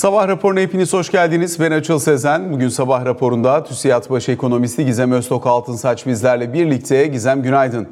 [0.00, 1.60] Sabah raporuna hepiniz hoş geldiniz.
[1.60, 2.52] Ben Açıl Sezen.
[2.52, 7.06] Bugün sabah raporunda TÜSİAD Baş Ekonomisti Gizem Öztok Altınsaç bizlerle birlikte.
[7.06, 7.88] Gizem günaydın.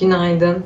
[0.00, 0.64] Günaydın.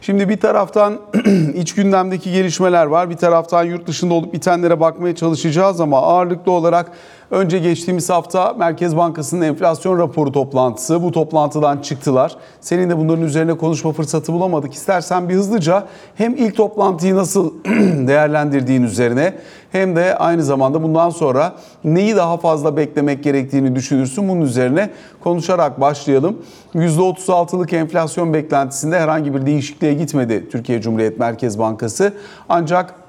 [0.00, 1.00] Şimdi bir taraftan
[1.54, 3.10] iç gündemdeki gelişmeler var.
[3.10, 6.90] Bir taraftan yurt dışında olup bitenlere bakmaya çalışacağız ama ağırlıklı olarak
[7.30, 11.02] önce geçtiğimiz hafta Merkez Bankası'nın enflasyon raporu toplantısı.
[11.02, 12.36] Bu toplantıdan çıktılar.
[12.60, 14.74] Senin de bunların üzerine konuşma fırsatı bulamadık.
[14.74, 17.52] İstersen bir hızlıca hem ilk toplantıyı nasıl
[18.06, 19.34] değerlendirdiğin üzerine
[19.72, 21.52] hem de aynı zamanda bundan sonra
[21.84, 24.28] neyi daha fazla beklemek gerektiğini düşünürsün.
[24.28, 26.38] Bunun üzerine konuşarak başlayalım.
[26.74, 32.12] %36'lık enflasyon beklentisinde herhangi bir değişikliğe gitmedi Türkiye Cumhuriyet Merkez Bankası.
[32.48, 33.03] Ancak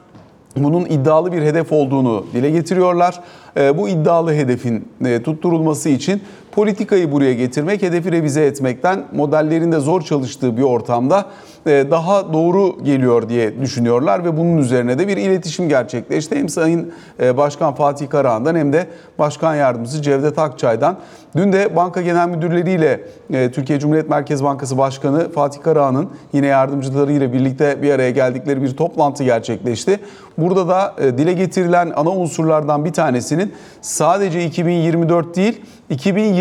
[0.64, 3.20] bunun iddialı bir hedef olduğunu dile getiriyorlar.
[3.58, 6.22] Ee, bu iddialı hedefin e, tutturulması için
[6.55, 11.26] politikayı buraya getirmek, hedefi revize etmekten modellerinde zor çalıştığı bir ortamda
[11.66, 16.36] e, daha doğru geliyor diye düşünüyorlar ve bunun üzerine de bir iletişim gerçekleşti.
[16.36, 18.88] Hem Sayın e, Başkan Fatih Karahan'dan hem de
[19.20, 20.97] Başkan Yardımcısı Cevdet Akçay'dan.
[21.36, 23.02] Dün de banka genel müdürleriyle
[23.34, 28.78] e, Türkiye Cumhuriyet Merkez Bankası Başkanı Fatih Karahan'ın yine yardımcılarıyla birlikte bir araya geldikleri bir
[28.78, 30.00] toplantı gerçekleşti.
[30.38, 35.62] Burada da dile getirilen ana unsurlardan bir tanesinin sadece 2024 değil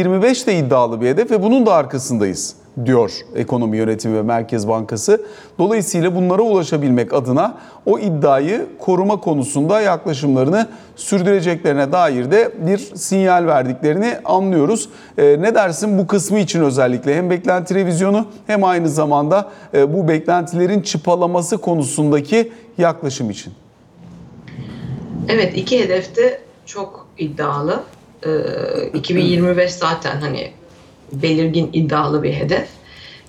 [0.05, 5.23] 2025 de iddialı bir hedef ve bunun da arkasındayız diyor ekonomi yönetimi ve Merkez Bankası.
[5.59, 14.19] Dolayısıyla bunlara ulaşabilmek adına o iddiayı koruma konusunda yaklaşımlarını sürdüreceklerine dair de bir sinyal verdiklerini
[14.25, 14.89] anlıyoruz.
[15.19, 20.09] Ee, ne dersin bu kısmı için özellikle hem beklenti revizyonu hem aynı zamanda e, bu
[20.09, 23.53] beklentilerin çıpalaması konusundaki yaklaşım için?
[25.29, 27.81] Evet iki hedef de çok iddialı.
[28.27, 30.53] Ee, 2025 zaten hani
[31.13, 32.69] belirgin iddialı bir hedef.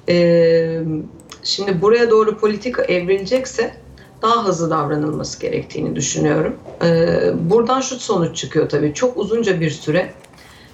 [0.09, 0.79] Ee,
[1.43, 3.75] şimdi buraya doğru politika evrilecekse
[4.21, 6.55] daha hızlı davranılması gerektiğini düşünüyorum.
[6.83, 8.93] Ee, buradan şu sonuç çıkıyor tabii.
[8.93, 10.13] Çok uzunca bir süre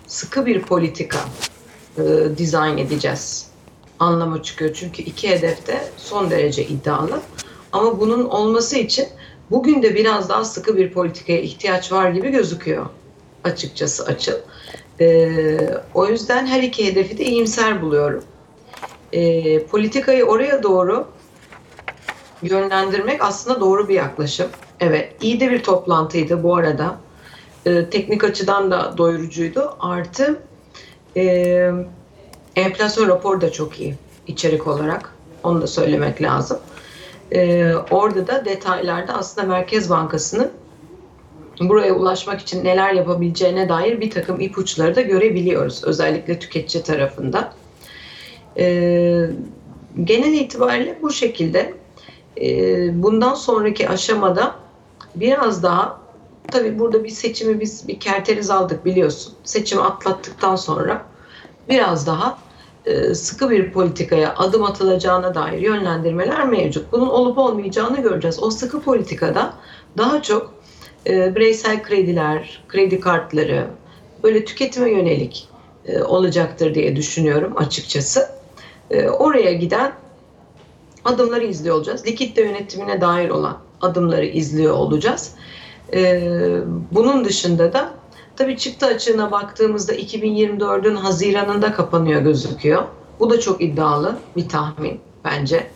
[0.08, 1.20] sıkı bir politika
[1.98, 2.02] e,
[2.38, 3.48] dizayn edeceğiz
[4.00, 4.72] anlamı çıkıyor.
[4.74, 7.22] Çünkü iki hedef de son derece iddialı.
[7.72, 9.08] Ama bunun olması için
[9.52, 12.86] bugün de biraz daha sıkı bir politikaya ihtiyaç var gibi gözüküyor
[13.44, 14.38] açıkçası açıl.
[15.00, 15.58] E,
[15.94, 18.24] o yüzden her iki hedefi de iyimser buluyorum.
[19.14, 21.08] E, politikayı oraya doğru
[22.42, 24.48] yönlendirmek aslında doğru bir yaklaşım.
[24.80, 26.98] Evet, iyi de bir toplantıydı bu arada.
[27.66, 29.76] E, teknik açıdan da doyurucuydu.
[29.80, 30.40] Artı
[31.18, 31.72] e,
[32.56, 33.96] enflasyon raporu da çok iyi
[34.28, 35.14] içerik olarak.
[35.44, 36.60] Onu da söylemek lazım.
[37.32, 40.52] E, orada da detaylarda aslında Merkez Bankası'nın
[41.60, 45.84] buraya ulaşmak için neler yapabileceğine dair bir takım ipuçları da görebiliyoruz.
[45.84, 47.54] Özellikle tüketici tarafında.
[48.58, 48.66] E,
[50.04, 51.74] genel itibariyle bu şekilde
[52.42, 54.56] e, bundan sonraki aşamada
[55.16, 56.02] biraz daha
[56.48, 59.34] tabii burada bir seçimi biz bir kerteriz aldık biliyorsun.
[59.44, 61.06] Seçimi atlattıktan sonra
[61.70, 62.38] biraz daha
[62.86, 66.92] e, sıkı bir politikaya adım atılacağına dair yönlendirmeler mevcut.
[66.92, 68.44] Bunun olup olmayacağını göreceğiz.
[68.44, 69.54] O sıkı politikada
[69.98, 70.61] daha çok
[71.08, 73.68] e, bireysel krediler, kredi kartları
[74.24, 75.48] böyle tüketime yönelik
[75.86, 78.30] e, olacaktır diye düşünüyorum açıkçası.
[78.92, 79.92] E, oraya giden
[81.06, 82.08] adımları izliyor olacağız.
[82.08, 85.32] Likitte yönetimine dair olan adımları izliyor olacağız.
[85.94, 86.22] E,
[86.92, 87.94] bunun dışında da
[88.36, 92.84] tabii çıktı açığına baktığımızda 2024'ün Haziran'ında kapanıyor gözüküyor.
[93.20, 95.68] Bu da çok iddialı bir tahmin bence.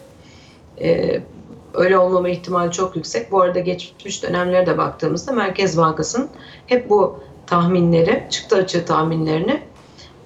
[1.76, 3.32] Öyle olmama ihtimali çok yüksek.
[3.32, 6.30] Bu arada geçmiş dönemlere de baktığımızda Merkez Bankası'nın
[6.68, 9.62] hep bu tahminleri, çıktı açığı tahminlerini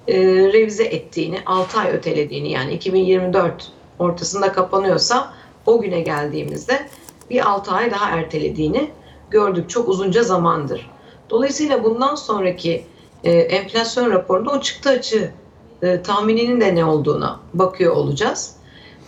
[0.08, 5.34] e, revize ettiğini, 6 ay ötelediğini yani 2024 ortasında kapanıyorsa
[5.66, 6.86] o güne geldiğimizde
[7.30, 8.90] bir 6 ay daha ertelediğini
[9.30, 9.70] gördük.
[9.70, 10.90] Çok uzunca zamandır.
[11.30, 12.84] Dolayısıyla bundan sonraki
[13.24, 15.30] e, enflasyon raporunda o çıktı açığı
[15.82, 18.56] e, tahmininin de ne olduğuna bakıyor olacağız.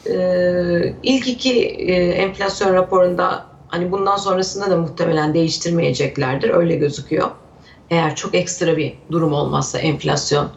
[0.07, 6.51] Ee, ilk iki e, enflasyon raporunda hani bundan sonrasında da muhtemelen değiştirmeyeceklerdir.
[6.51, 7.31] Öyle gözüküyor.
[7.91, 10.51] Eğer çok ekstra bir durum olmazsa enflasyon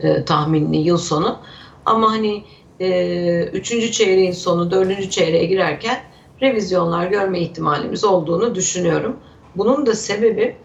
[0.00, 1.38] e, tahminini yıl sonu.
[1.86, 2.44] Ama hani
[2.80, 6.00] e, üçüncü çeyreğin sonu, dördüncü çeyreğe girerken
[6.42, 9.16] revizyonlar görme ihtimalimiz olduğunu düşünüyorum.
[9.56, 10.56] Bunun da sebebi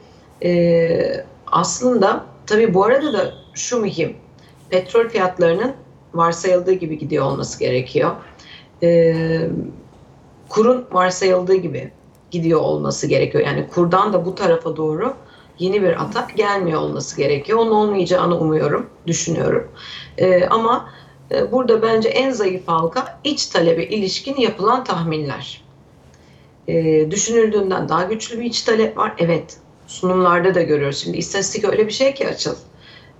[0.43, 4.17] e, aslında tabii bu arada da şu mühim.
[4.69, 5.73] Petrol fiyatlarının
[6.17, 8.11] varsayıldığı gibi gidiyor olması gerekiyor.
[8.83, 9.49] Ee,
[10.49, 11.91] kurun varsayıldığı gibi
[12.31, 13.45] gidiyor olması gerekiyor.
[13.45, 15.13] Yani kurdan da bu tarafa doğru
[15.59, 17.59] yeni bir atak gelmiyor olması gerekiyor.
[17.59, 19.67] Onun olmayacağını umuyorum, düşünüyorum.
[20.17, 20.89] Ee, ama
[21.31, 25.61] e, burada bence en zayıf halka iç talebe ilişkin yapılan tahminler.
[26.67, 29.13] Ee, düşünüldüğünden daha güçlü bir iç talep var.
[29.17, 29.57] Evet
[29.87, 30.97] sunumlarda da görüyoruz.
[30.97, 32.55] Şimdi istatistik öyle bir şey ki açıl.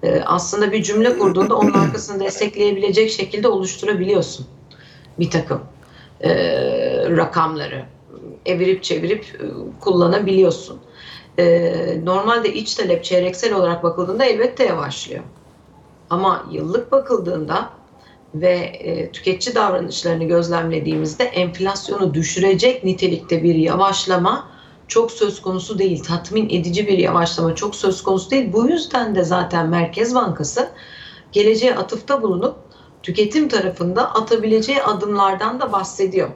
[0.04, 4.48] Ee, aslında bir cümle kurduğunda onun arkasını destekleyebilecek şekilde oluşturabiliyorsun
[5.20, 5.62] bir takım
[6.22, 6.30] e,
[7.10, 7.86] rakamları
[8.46, 9.46] evirip çevirip e,
[9.80, 10.80] kullanabiliyorsun.
[11.38, 15.24] E, normalde iç talep çeyreksel olarak bakıldığında elbette yavaşlıyor.
[16.10, 17.70] Ama yıllık bakıldığında
[18.36, 24.48] ve e, tüketici davranışlarını gözlemlediğimizde enflasyonu düşürecek nitelikte bir yavaşlama
[24.88, 26.04] çok söz konusu değil.
[26.04, 28.54] Tatmin edici bir yavaşlama çok söz konusu değil.
[28.54, 30.70] Bu yüzden de zaten Merkez Bankası
[31.32, 32.56] geleceğe atıfta bulunup
[33.04, 36.30] tüketim tarafında atabileceği adımlardan da bahsediyor.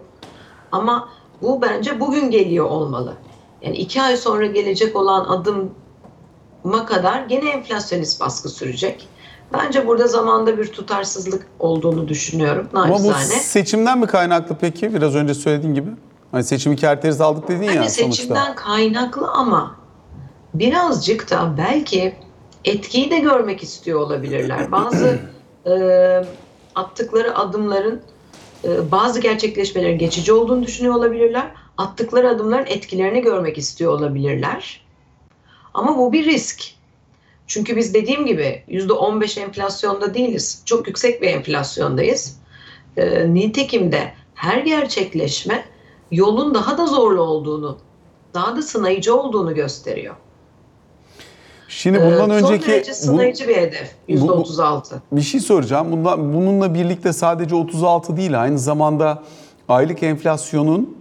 [0.71, 1.09] Ama
[1.41, 3.13] bu bence bugün geliyor olmalı.
[3.61, 9.07] Yani iki ay sonra gelecek olan adıma kadar gene enflasyonist baskı sürecek.
[9.53, 12.69] Bence burada zamanda bir tutarsızlık olduğunu düşünüyorum.
[12.73, 14.93] Ama bu seçimden mi kaynaklı peki?
[14.93, 15.89] Biraz önce söylediğin gibi.
[16.31, 18.23] Hani seçimi kerteriz aldık dedin ya Hani sonuçta.
[18.23, 19.75] seçimden kaynaklı ama
[20.53, 22.15] birazcık da belki
[22.65, 24.71] etkiyi de görmek istiyor olabilirler.
[24.71, 25.19] Bazı
[25.65, 25.71] e,
[26.75, 28.01] attıkları adımların
[28.63, 31.51] e, bazı gerçekleşmelerin geçici olduğunu düşünüyor olabilirler.
[31.77, 34.85] Attıkları adımların etkilerini görmek istiyor olabilirler.
[35.73, 36.63] Ama bu bir risk.
[37.47, 40.61] Çünkü biz dediğim gibi %15 enflasyonda değiliz.
[40.65, 42.39] Çok yüksek bir enflasyondayız.
[42.97, 45.65] E, nitekim de her gerçekleşme
[46.11, 47.77] yolun daha da zorlu olduğunu,
[48.33, 50.15] daha da sınayıcı olduğunu gösteriyor.
[51.67, 53.91] Şimdi Ee, bundan Son önceki derece bu- sınayıcı bir hedef.
[54.09, 54.95] bu- %36.
[55.11, 55.91] bir şey soracağım.
[55.91, 59.23] Bundan, bununla birlikte sadece 36 değil aynı zamanda
[59.69, 60.97] aylık enflasyonun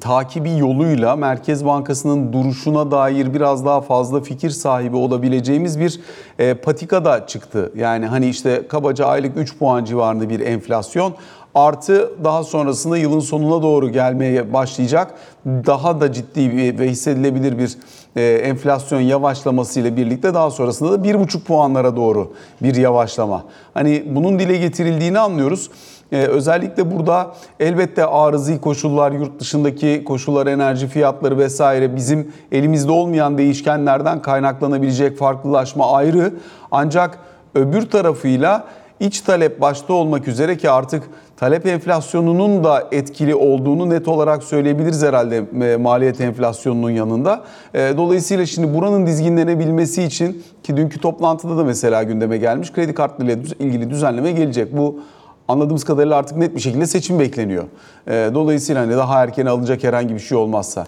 [0.00, 6.00] takibi yoluyla Merkez Bankası'nın duruşuna dair biraz daha fazla fikir sahibi olabileceğimiz bir
[6.38, 7.72] e, patika da çıktı.
[7.76, 11.14] Yani hani işte kabaca aylık 3 puan civarında bir enflasyon
[11.54, 15.14] artı daha sonrasında yılın sonuna doğru gelmeye başlayacak
[15.46, 17.76] daha da ciddi bir ve hissedilebilir bir
[18.16, 22.32] e, enflasyon yavaşlamasıyla birlikte daha sonrasında da 1,5 puanlara doğru
[22.62, 23.44] bir yavaşlama.
[23.74, 25.70] Hani bunun dile getirildiğini anlıyoruz.
[26.12, 33.38] Ee, özellikle burada elbette arızi koşullar, yurt dışındaki koşullar, enerji fiyatları vesaire bizim elimizde olmayan
[33.38, 36.32] değişkenlerden kaynaklanabilecek farklılaşma ayrı.
[36.70, 37.18] Ancak
[37.54, 38.64] öbür tarafıyla
[39.00, 41.02] iç talep başta olmak üzere ki artık
[41.42, 47.44] talep enflasyonunun da etkili olduğunu net olarak söyleyebiliriz herhalde e, maliyet enflasyonunun yanında.
[47.74, 53.36] E, Dolayısıyla şimdi buranın dizginlenebilmesi için ki dünkü toplantıda da mesela gündeme gelmiş kredi kartlarıyla
[53.58, 54.76] ilgili düzenleme gelecek.
[54.76, 55.00] Bu
[55.48, 57.64] anladığımız kadarıyla artık net bir şekilde seçim bekleniyor.
[58.06, 60.86] E, Dolayısıyla hani daha erken alınacak herhangi bir şey olmazsa.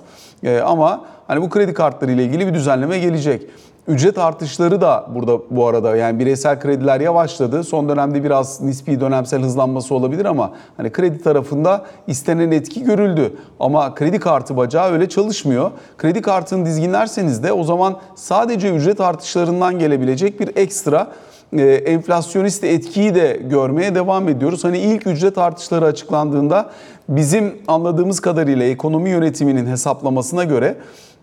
[0.64, 3.42] Ama hani bu kredi kartları ile ilgili bir düzenleme gelecek.
[3.88, 7.64] Ücret artışları da burada bu arada yani bireysel krediler yavaşladı.
[7.64, 13.36] Son dönemde biraz nispi dönemsel hızlanması olabilir ama hani kredi tarafında istenen etki görüldü.
[13.60, 15.70] Ama kredi kartı bacağı öyle çalışmıyor.
[15.98, 21.12] Kredi kartını dizginlerseniz de o zaman sadece ücret artışlarından gelebilecek bir ekstra
[21.62, 24.64] enflasyonist etkiyi de görmeye devam ediyoruz.
[24.64, 26.70] Hani ilk ücret artışları açıklandığında
[27.08, 30.76] bizim anladığımız kadarıyla ekonomi yönetiminin hesaplamasına göre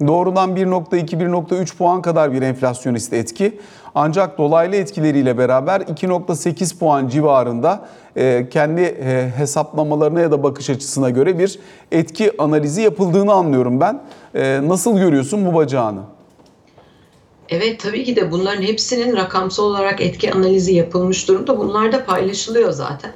[0.08, 3.60] doğrudan 1.2-1.3 puan kadar bir enflasyonist etki.
[3.96, 7.86] Ancak dolaylı etkileriyle beraber 2.8 puan civarında
[8.16, 11.60] e, kendi e, hesaplamalarına ya da bakış açısına göre bir
[11.92, 14.02] etki analizi yapıldığını anlıyorum ben.
[14.36, 16.00] E, Nasıl görüyorsun bu bacağını?
[17.52, 21.58] Evet tabii ki de bunların hepsinin rakamsal olarak etki analizi yapılmış durumda.
[21.58, 23.14] Bunlar da paylaşılıyor zaten.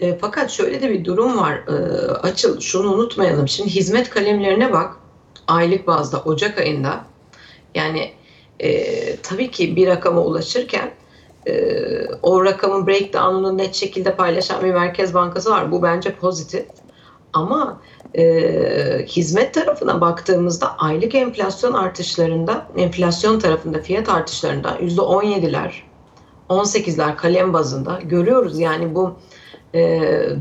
[0.00, 1.54] E, fakat şöyle de bir durum var.
[1.54, 1.72] E,
[2.12, 3.48] açıl şunu unutmayalım.
[3.48, 4.96] Şimdi hizmet kalemlerine bak.
[5.46, 7.04] Aylık bazda Ocak ayında.
[7.74, 8.12] Yani
[8.60, 10.90] e, tabii ki bir rakama ulaşırken
[11.46, 11.74] e,
[12.22, 15.72] o rakamın breakdown'unu net şekilde paylaşan bir merkez bankası var.
[15.72, 16.66] Bu bence pozitif.
[17.34, 17.80] Ama
[18.14, 25.72] e, hizmet tarafına baktığımızda aylık enflasyon artışlarında, enflasyon tarafında fiyat artışlarında yüzde 17'ler,
[26.48, 28.58] 18'ler kalem bazında görüyoruz.
[28.58, 29.14] Yani bu
[29.74, 29.80] e,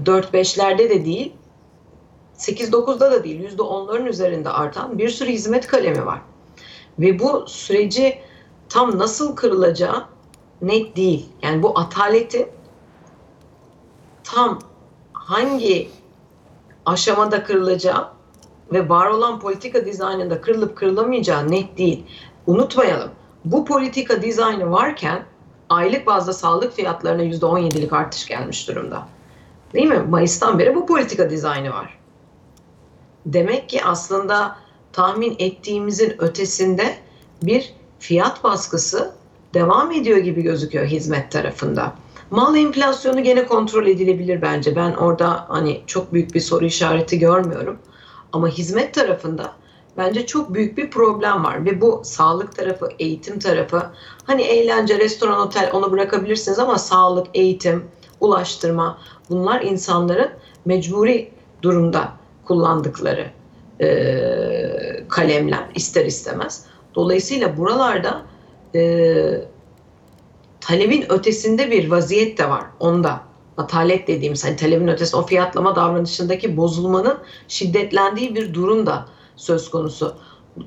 [0.05, 1.33] 4-5'lerde de değil,
[2.37, 6.21] 8-9'da da değil, yüzde 10'ların üzerinde artan bir sürü hizmet kalemi var.
[6.99, 8.19] Ve bu süreci
[8.69, 10.05] tam nasıl kırılacağı
[10.61, 11.25] net değil.
[11.41, 12.49] Yani bu ataleti
[14.23, 14.59] tam
[15.13, 15.89] hangi
[16.85, 18.07] aşamada kırılacağı
[18.73, 22.05] ve var olan politika dizaynında kırılıp kırılamayacağı net değil.
[22.47, 23.11] Unutmayalım
[23.45, 25.25] bu politika dizaynı varken
[25.69, 29.07] aylık bazda sağlık fiyatlarına %17'lik artış gelmiş durumda.
[29.73, 29.99] Değil mi?
[30.09, 31.99] Mayıs'tan beri bu politika dizaynı var.
[33.25, 34.55] Demek ki aslında
[34.93, 36.95] tahmin ettiğimizin ötesinde
[37.43, 39.13] bir fiyat baskısı
[39.53, 41.93] devam ediyor gibi gözüküyor hizmet tarafında.
[42.33, 44.75] Mal enflasyonu gene kontrol edilebilir bence.
[44.75, 47.77] Ben orada hani çok büyük bir soru işareti görmüyorum.
[48.31, 49.51] Ama hizmet tarafında
[49.97, 53.83] bence çok büyük bir problem var ve bu sağlık tarafı, eğitim tarafı
[54.23, 57.83] hani eğlence, restoran, otel onu bırakabilirsiniz ama sağlık, eğitim,
[58.19, 58.97] ulaştırma
[59.29, 60.29] bunlar insanların
[60.65, 62.11] mecburi durumda
[62.45, 63.25] kullandıkları
[63.81, 63.87] e,
[65.09, 66.65] kalemler ister istemez.
[66.95, 68.21] Dolayısıyla buralarda
[68.75, 69.52] e,
[70.65, 73.21] talebin ötesinde bir vaziyet de var onda.
[73.67, 77.17] Talep dediğimiz hani talebin ötesi o fiyatlama davranışındaki bozulmanın
[77.47, 79.05] şiddetlendiği bir durum da
[79.35, 80.15] söz konusu.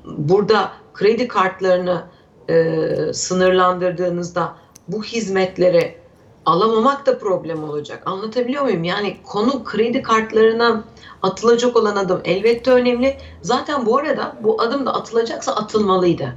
[0.05, 2.03] Burada kredi kartlarını
[2.49, 4.55] e, sınırlandırdığınızda
[4.87, 5.97] bu hizmetleri
[6.45, 8.03] alamamak da problem olacak.
[8.05, 8.83] Anlatabiliyor muyum?
[8.83, 10.83] Yani konu kredi kartlarına
[11.21, 13.17] atılacak olan adım elbette önemli.
[13.41, 16.35] Zaten bu arada bu adım da atılacaksa atılmalıydı.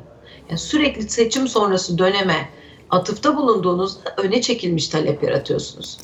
[0.49, 2.49] Yani sürekli seçim sonrası döneme
[2.91, 5.99] atıfta bulunduğunuzda öne çekilmiş talep yaratıyorsunuz.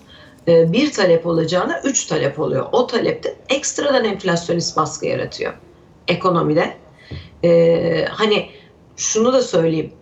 [0.48, 2.66] Ee, bir talep olacağına üç talep oluyor.
[2.72, 5.54] O talep de ekstradan enflasyonist baskı yaratıyor
[6.08, 6.76] ekonomide.
[7.44, 8.50] Ee, hani
[8.96, 9.92] şunu da söyleyeyim.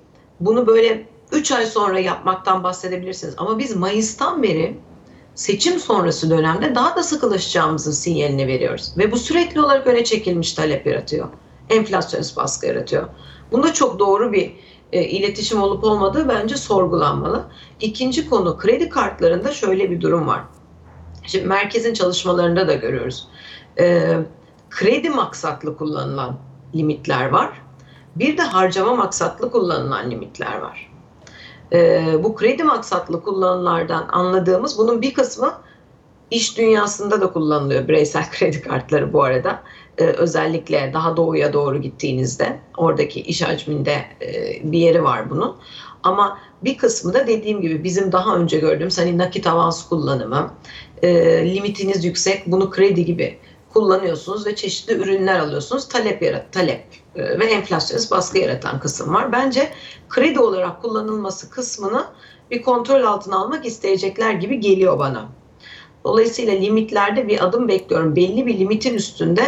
[0.40, 3.34] Bunu böyle 3 ay sonra yapmaktan bahsedebilirsiniz.
[3.36, 4.76] Ama biz Mayıs'tan beri
[5.34, 8.92] seçim sonrası dönemde daha da sıkılaşacağımızın sinyalini veriyoruz.
[8.98, 11.28] Ve bu sürekli olarak öne çekilmiş talep yaratıyor.
[11.70, 13.08] Enflasyonist baskı yaratıyor.
[13.52, 14.52] Bunda çok doğru bir
[14.94, 17.44] e, iletişim olup olmadığı bence sorgulanmalı.
[17.80, 20.40] İkinci konu kredi kartlarında şöyle bir durum var.
[21.22, 23.28] Şimdi merkezin çalışmalarında da görüyoruz.
[23.78, 24.16] E,
[24.70, 26.38] kredi maksatlı kullanılan
[26.74, 27.62] limitler var.
[28.16, 30.90] Bir de harcama maksatlı kullanılan limitler var.
[31.72, 35.54] E, bu kredi maksatlı kullanılardan anladığımız bunun bir kısmı
[36.30, 39.62] iş dünyasında da kullanılıyor bireysel kredi kartları bu arada.
[39.98, 45.56] Ee, özellikle daha doğuya doğru gittiğinizde oradaki iş hacminde e, bir yeri var bunun.
[46.02, 50.54] Ama bir kısmı da dediğim gibi bizim daha önce gördüğümüz hani nakit avans kullanımı,
[51.02, 51.10] e,
[51.54, 53.38] limitiniz yüksek bunu kredi gibi
[53.72, 55.88] kullanıyorsunuz ve çeşitli ürünler alıyorsunuz.
[55.88, 56.84] Talep yarat talep
[57.16, 59.32] e, ve enflasyonist baskı yaratan kısım var.
[59.32, 59.70] Bence
[60.08, 62.06] kredi olarak kullanılması kısmını
[62.50, 65.28] bir kontrol altına almak isteyecekler gibi geliyor bana.
[66.04, 68.16] Dolayısıyla limitlerde bir adım bekliyorum.
[68.16, 69.42] Belli bir limitin üstünde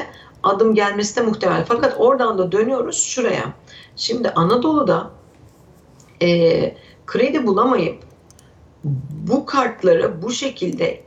[0.48, 1.64] adım gelmesi de muhtemel.
[1.68, 3.54] Fakat oradan da dönüyoruz şuraya.
[3.96, 5.10] Şimdi Anadolu'da
[6.22, 6.76] e,
[7.06, 8.02] kredi bulamayıp
[9.10, 11.02] bu kartları bu şekilde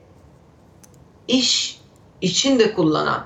[1.27, 1.79] iş
[2.21, 3.25] içinde kullanan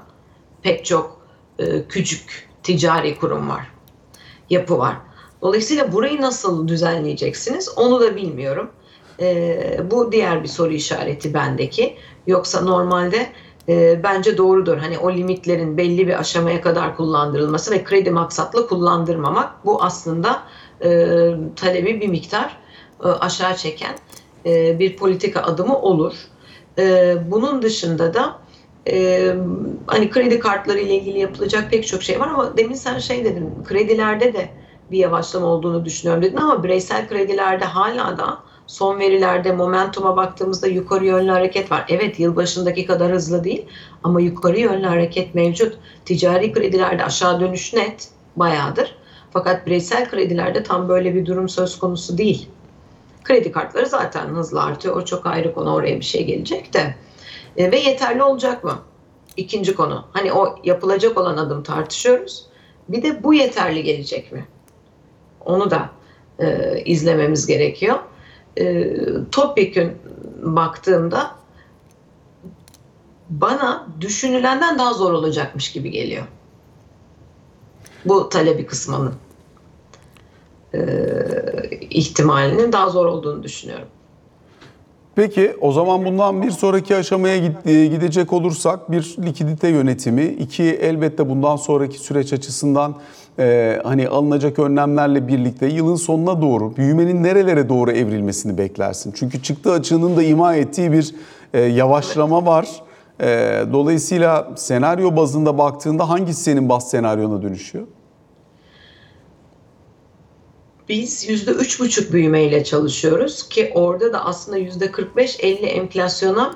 [0.62, 1.28] pek çok
[1.60, 3.72] e, küçük ticari kurum var,
[4.50, 4.96] yapı var.
[5.42, 8.72] Dolayısıyla burayı nasıl düzenleyeceksiniz onu da bilmiyorum.
[9.20, 11.98] E, bu diğer bir soru işareti bendeki.
[12.28, 13.32] Yoksa normalde
[13.70, 14.78] e, bence doğrudur.
[14.78, 20.44] Hani o limitlerin belli bir aşamaya kadar kullandırılması ve kredi maksatlı kullandırmamak bu aslında
[20.84, 20.90] e,
[21.56, 22.58] talebi bir miktar
[23.04, 23.96] e, aşağı çeken
[24.46, 26.14] e, bir politika adımı olur.
[26.78, 28.40] E, bunun dışında da
[28.90, 29.34] e,
[29.88, 33.50] hani kredi kartları ile ilgili yapılacak pek çok şey var ama demin sen şey dedin
[33.66, 34.50] kredilerde de
[34.92, 38.40] bir yavaşlama olduğunu düşünüyorum dedin ama bireysel kredilerde hala da
[38.74, 41.86] son verilerde momentuma baktığımızda yukarı yönlü hareket var.
[41.90, 43.66] Evet yılbaşındaki kadar hızlı değil
[44.04, 45.78] ama yukarı yönlü hareket mevcut.
[46.06, 48.96] Ticari kredilerde aşağı dönüş net bayağıdır.
[49.34, 52.50] Fakat bireysel kredilerde tam böyle bir durum söz konusu değil.
[53.24, 54.96] Kredi kartları zaten hızlı artıyor.
[54.96, 55.74] O çok ayrı konu.
[55.74, 56.96] Oraya bir şey gelecek de.
[57.58, 58.80] E, ve yeterli olacak mı?
[59.38, 60.06] İkinci konu.
[60.14, 62.46] Hani o yapılacak olan adım tartışıyoruz.
[62.90, 64.48] Bir de bu yeterli gelecek mi?
[65.46, 65.90] Onu da
[66.40, 68.00] e, izlememiz gerekiyor
[68.58, 68.96] e,
[69.32, 69.98] topyekün
[70.42, 71.36] baktığımda
[73.30, 76.24] bana düşünülenden daha zor olacakmış gibi geliyor.
[78.06, 79.14] Bu talebi kısmının
[80.74, 80.80] e,
[81.90, 83.88] ihtimalinin daha zor olduğunu düşünüyorum.
[85.16, 91.30] Peki o zaman bundan bir sonraki aşamaya e, gidecek olursak bir likidite yönetimi, iki elbette
[91.30, 92.96] bundan sonraki süreç açısından
[93.40, 99.14] e, hani alınacak önlemlerle birlikte yılın sonuna doğru büyümenin nerelere doğru evrilmesini beklersin?
[99.16, 101.16] Çünkü çıktı açığının da ima ettiği bir
[101.54, 102.68] e, yavaşlama var.
[103.22, 103.26] E,
[103.74, 107.88] dolayısıyla senaryo bazında baktığında hangisi senin bas senaryona dönüşüyor?
[110.90, 116.56] Biz yüzde üç buçuk büyümeyle çalışıyoruz ki orada da aslında yüzde 45-50 enflasyona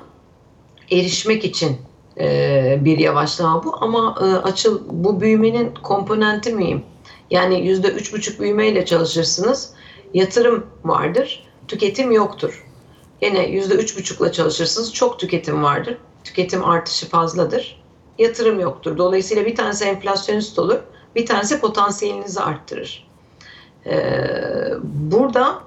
[0.90, 1.76] erişmek için
[2.20, 6.82] e, bir yavaşlama bu ama e, açıl bu büyümenin komponenti miyim?
[7.30, 9.72] Yani yüzde üç buçuk büyümeyle çalışırsınız.
[10.14, 12.66] Yatırım vardır, tüketim yoktur.
[13.22, 15.98] Yine yüzde üç buçukla çalışırsınız, çok tüketim vardır.
[16.24, 17.82] Tüketim artışı fazladır.
[18.18, 18.98] Yatırım yoktur.
[18.98, 20.78] Dolayısıyla bir tanesi enflasyonist olur,
[21.16, 23.07] bir tanesi potansiyelinizi arttırır.
[23.86, 24.00] Ee,
[24.82, 25.58] burada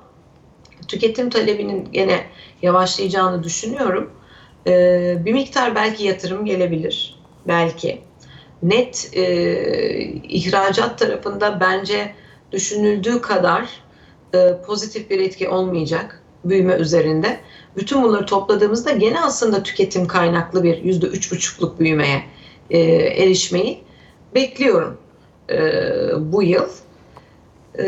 [0.88, 2.26] tüketim talebinin gene
[2.62, 4.12] yavaşlayacağını düşünüyorum.
[4.68, 7.20] Ee, bir miktar belki yatırım gelebilir.
[7.48, 8.02] Belki.
[8.64, 9.24] net e,
[10.30, 12.14] ihracat tarafında bence
[12.52, 13.70] düşünüldüğü kadar
[14.34, 17.40] e, pozitif bir etki olmayacak büyüme üzerinde.
[17.78, 22.24] Bütün bunları topladığımızda gene aslında tüketim kaynaklı bir yüzde üç buçukluk büyümeye
[22.70, 22.80] e,
[23.24, 23.84] erişmeyi
[24.36, 24.98] bekliyorum
[25.50, 25.60] e,
[26.18, 26.70] bu yıl.
[27.80, 27.86] E,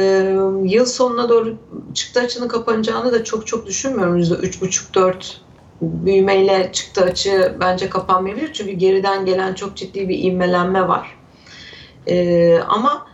[0.63, 1.57] yıl sonuna doğru
[1.93, 4.17] çıktı açının kapanacağını da çok çok düşünmüyorum.
[4.17, 5.41] Yüzde üç buçuk dört
[5.81, 8.53] büyümeyle çıktı açı bence kapanmayabilir.
[8.53, 11.17] Çünkü geriden gelen çok ciddi bir ivmelenme var.
[12.07, 13.07] E, ama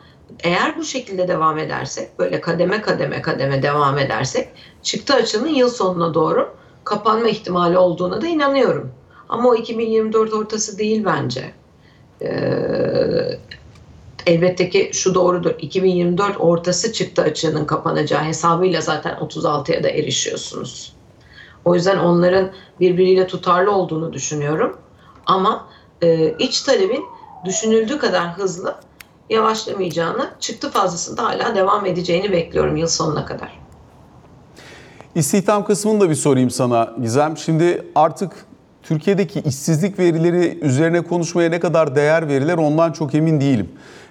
[0.43, 4.49] eğer bu şekilde devam edersek, böyle kademe kademe kademe devam edersek,
[4.83, 6.49] çıktı açının yıl sonuna doğru
[6.83, 8.91] kapanma ihtimali olduğuna da inanıyorum.
[9.29, 11.51] Ama o 2024 ortası değil bence.
[12.21, 13.39] Ee,
[14.29, 15.51] elbette ki şu doğrudur.
[15.59, 20.93] 2024 ortası çıktı açığının kapanacağı hesabıyla zaten 36'ya da erişiyorsunuz.
[21.65, 24.77] O yüzden onların birbiriyle tutarlı olduğunu düşünüyorum.
[25.25, 25.67] Ama
[26.01, 27.05] e, iç talebin
[27.45, 28.75] düşünüldüğü kadar hızlı
[29.29, 33.59] yavaşlamayacağını, çıktı fazlasında hala devam edeceğini bekliyorum yıl sonuna kadar.
[35.15, 37.37] İstihdam kısmını da bir sorayım sana Gizem.
[37.37, 38.31] Şimdi artık
[38.83, 43.69] Türkiye'deki işsizlik verileri üzerine konuşmaya ne kadar değer veriler ondan çok emin değilim.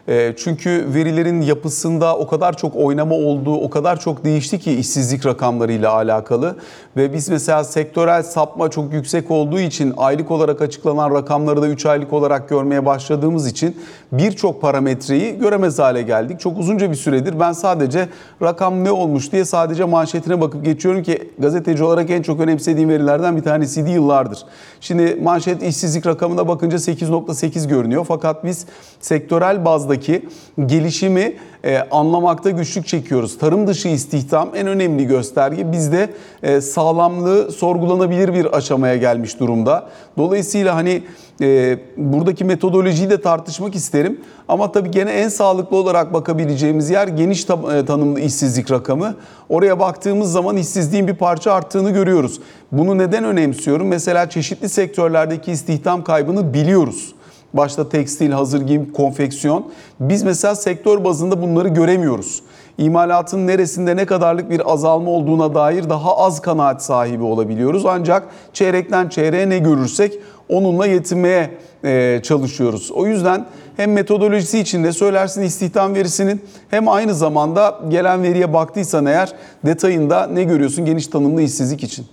[0.09, 5.27] E, çünkü verilerin yapısında o kadar çok oynama olduğu, o kadar çok değişti ki işsizlik
[5.27, 6.57] rakamlarıyla alakalı.
[6.97, 11.87] Ve biz mesela sektörel sapma çok yüksek olduğu için aylık olarak açıklanan rakamları da 3
[11.87, 13.77] aylık olarak görmeye başladığımız için
[14.13, 16.41] birçok parametreyi göremez hale geldik.
[16.41, 18.09] Çok uzunca bir süredir ben sadece
[18.43, 23.37] rakam ne olmuş diye sadece manşetine bakıp geçiyorum ki gazeteci olarak en çok önemsediğim verilerden
[23.37, 24.39] bir tanesiydi yıllardır.
[24.81, 28.67] Şimdi manşet işsizlik rakamına bakınca 8.8 görünüyor fakat biz
[29.01, 30.29] sektörel bazda alanındaki
[30.67, 33.39] gelişimi e, anlamakta güçlük çekiyoruz.
[33.39, 35.73] Tarım dışı istihdam en önemli gösterge.
[35.73, 36.11] Bizde
[36.43, 39.89] e, sağlamlığı sorgulanabilir bir aşamaya gelmiş durumda.
[40.19, 41.03] Dolayısıyla hani
[41.41, 44.21] e, buradaki metodolojiyi de tartışmak isterim.
[44.49, 49.15] Ama tabii gene en sağlıklı olarak bakabileceğimiz yer geniş e, tanımlı işsizlik rakamı.
[49.49, 52.41] Oraya baktığımız zaman işsizliğin bir parça arttığını görüyoruz.
[52.73, 53.87] Bunu neden önemsiyorum?
[53.89, 57.15] Mesela çeşitli sektörlerdeki istihdam kaybını biliyoruz.
[57.55, 59.67] Başta tekstil, hazır giyim, konfeksiyon.
[60.01, 62.43] Biz mesela sektör bazında bunları göremiyoruz.
[62.79, 67.87] İmalatın neresinde ne kadarlık bir azalma olduğuna dair daha az kanaat sahibi olabiliyoruz.
[67.87, 71.51] Ancak çeyrekten çeyreğe ne görürsek onunla yetinmeye
[71.85, 72.91] e, çalışıyoruz.
[72.91, 79.33] O yüzden hem metodolojisi içinde söylersin istihdam verisinin hem aynı zamanda gelen veriye baktıysan eğer
[79.65, 82.07] detayında ne görüyorsun geniş tanımlı işsizlik için?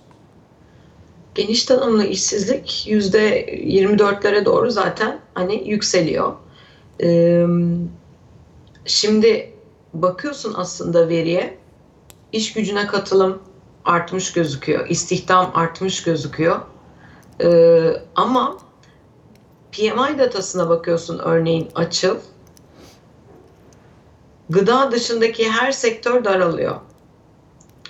[1.36, 6.32] Geniş tanımlı işsizlik yüzde 24'lere doğru zaten hani yükseliyor.
[8.84, 9.52] Şimdi
[9.94, 11.58] bakıyorsun aslında veriye
[12.32, 13.42] iş gücüne katılım
[13.84, 14.88] artmış gözüküyor.
[14.88, 16.60] istihdam artmış gözüküyor.
[18.14, 18.58] Ama
[19.72, 22.16] PMI datasına bakıyorsun örneğin açıl.
[24.50, 26.76] Gıda dışındaki her sektör daralıyor.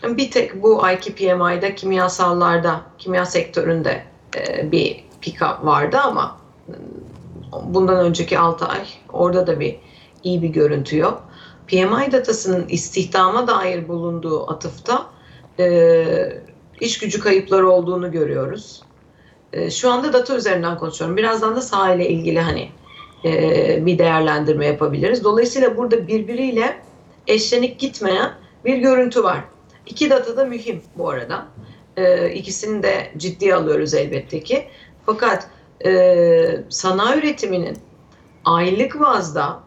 [0.04, 4.02] Bir tek bu IKE PMI'da kimyasallarda, kimya sektöründe
[4.36, 6.38] e, bir pick-up vardı ama
[7.64, 9.76] bundan önceki 6 ay orada da bir
[10.24, 11.22] iyi bir görüntü yok.
[11.66, 15.06] PMI datasının istihdama dair bulunduğu atıfta
[15.58, 16.06] e,
[16.80, 18.82] iş gücü kayıpları olduğunu görüyoruz.
[19.52, 21.16] E, şu anda data üzerinden konuşuyorum.
[21.16, 22.68] Birazdan da saha ile ilgili hani
[23.24, 25.24] e, bir değerlendirme yapabiliriz.
[25.24, 26.76] Dolayısıyla burada birbiriyle
[27.26, 28.32] eşlenik gitmeyen
[28.64, 29.44] bir görüntü var.
[29.86, 31.46] İki data da mühim bu arada.
[31.96, 34.68] E, ikisini de ciddiye alıyoruz elbette ki.
[35.06, 35.48] Fakat
[35.86, 37.78] e, sanayi üretiminin
[38.44, 39.60] aylık vazda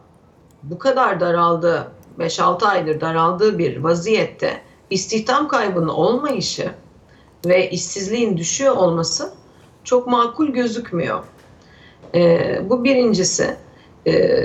[0.62, 6.70] bu kadar daraldığı, 5-6 aydır daraldığı bir vaziyette istihdam kaybının olmayışı
[7.46, 9.32] ve işsizliğin düşüyor olması
[9.84, 11.24] çok makul gözükmüyor.
[12.14, 13.56] E, bu birincisi.
[14.06, 14.44] E,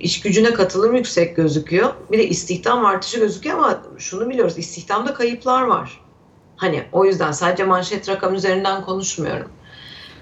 [0.00, 1.94] iş gücüne katılım yüksek gözüküyor.
[2.12, 6.00] Bir de istihdam artışı gözüküyor ama şunu biliyoruz istihdamda kayıplar var.
[6.56, 9.48] Hani o yüzden sadece manşet rakam üzerinden konuşmuyorum.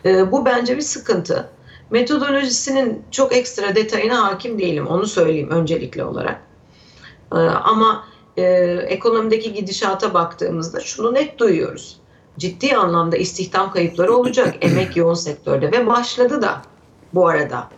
[0.05, 1.51] Ee, bu bence bir sıkıntı.
[1.91, 4.87] Metodolojisinin çok ekstra detayına hakim değilim.
[4.87, 6.41] Onu söyleyeyim öncelikli olarak.
[7.33, 8.05] Ee, ama
[8.37, 8.43] e,
[8.89, 12.01] ekonomideki gidişata baktığımızda şunu net duyuyoruz.
[12.39, 16.63] Ciddi anlamda istihdam kayıpları olacak emek yoğun sektörde ve başladı da
[17.15, 17.69] bu arada.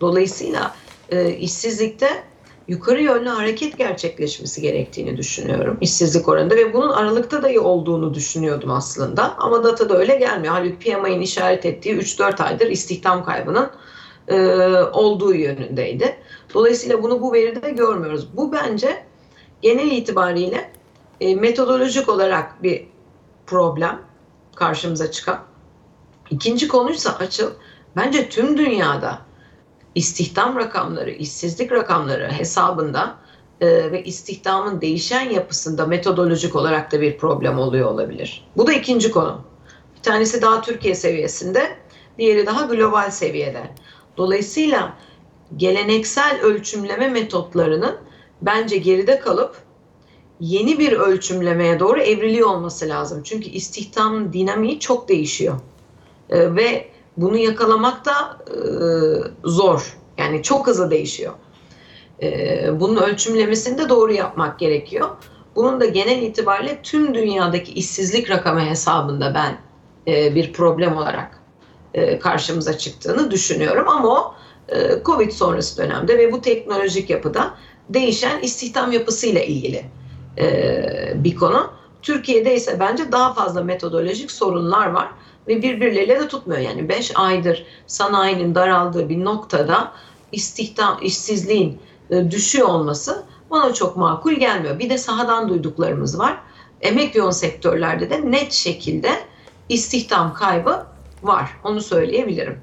[0.00, 0.74] Dolayısıyla
[1.10, 2.24] e, işsizlikte
[2.68, 8.70] yukarı yönlü hareket gerçekleşmesi gerektiğini düşünüyorum işsizlik oranında ve bunun aralıkta da iyi olduğunu düşünüyordum
[8.70, 10.54] aslında ama datada öyle gelmiyor.
[10.54, 13.70] Halbuki PMI'nin işaret ettiği 3-4 aydır istihdam kaybının
[14.28, 14.36] e,
[14.92, 16.16] olduğu yönündeydi.
[16.54, 18.36] Dolayısıyla bunu bu veride görmüyoruz.
[18.36, 19.04] Bu bence
[19.62, 20.70] genel itibariyle
[21.20, 22.86] e, metodolojik olarak bir
[23.46, 24.02] problem
[24.54, 25.38] karşımıza çıkan.
[26.30, 27.50] İkinci konuysa açıl
[27.96, 29.25] bence tüm dünyada
[29.96, 33.14] istihdam rakamları, işsizlik rakamları hesabında
[33.60, 38.44] e, ve istihdamın değişen yapısında metodolojik olarak da bir problem oluyor olabilir.
[38.56, 39.40] Bu da ikinci konu.
[39.96, 41.76] Bir tanesi daha Türkiye seviyesinde,
[42.18, 43.70] diğeri daha global seviyede.
[44.16, 44.92] Dolayısıyla
[45.56, 47.96] geleneksel ölçümleme metotlarının
[48.42, 49.56] bence geride kalıp
[50.40, 53.22] yeni bir ölçümlemeye doğru evriliyor olması lazım.
[53.22, 55.60] Çünkü istihdam dinamiği çok değişiyor.
[56.30, 58.58] E, ve bunu yakalamak da e,
[59.44, 59.96] zor.
[60.18, 61.32] Yani çok hızlı değişiyor.
[62.22, 65.08] E, bunun ölçümlemesini de doğru yapmak gerekiyor.
[65.56, 69.58] Bunun da genel itibariyle tüm dünyadaki işsizlik rakamı hesabında ben
[70.12, 71.40] e, bir problem olarak
[71.94, 73.88] e, karşımıza çıktığını düşünüyorum.
[73.88, 74.34] Ama o
[74.68, 77.54] e, Covid sonrası dönemde ve bu teknolojik yapıda
[77.88, 79.84] değişen istihdam yapısıyla ilgili
[80.38, 81.70] e, bir konu.
[82.02, 85.08] Türkiye'de ise bence daha fazla metodolojik sorunlar var
[85.48, 86.60] ve birbirleriyle de tutmuyor.
[86.60, 89.92] Yani 5 aydır sanayinin daraldığı bir noktada
[90.32, 91.78] istihdam, işsizliğin
[92.10, 94.78] e, düşüyor olması bana çok makul gelmiyor.
[94.78, 96.38] Bir de sahadan duyduklarımız var.
[96.80, 99.10] Emek yoğun sektörlerde de net şekilde
[99.68, 100.86] istihdam kaybı
[101.22, 101.50] var.
[101.64, 102.58] Onu söyleyebilirim.